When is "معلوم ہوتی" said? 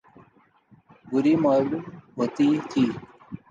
1.43-2.47